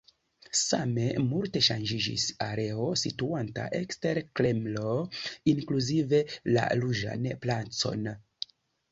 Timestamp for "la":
6.57-6.65